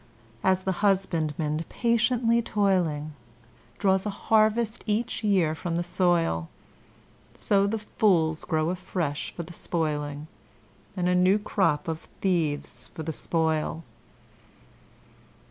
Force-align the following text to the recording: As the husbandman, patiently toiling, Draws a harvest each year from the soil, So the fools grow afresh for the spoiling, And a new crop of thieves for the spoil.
As 0.43 0.63
the 0.63 0.71
husbandman, 0.81 1.63
patiently 1.69 2.41
toiling, 2.41 3.13
Draws 3.77 4.03
a 4.07 4.09
harvest 4.09 4.83
each 4.87 5.23
year 5.23 5.53
from 5.53 5.75
the 5.77 5.83
soil, 5.83 6.49
So 7.35 7.67
the 7.67 7.77
fools 7.77 8.43
grow 8.43 8.71
afresh 8.71 9.31
for 9.31 9.43
the 9.43 9.53
spoiling, 9.53 10.25
And 10.97 11.07
a 11.07 11.13
new 11.13 11.37
crop 11.37 11.87
of 11.87 12.09
thieves 12.19 12.89
for 12.95 13.03
the 13.03 13.13
spoil. 13.13 13.83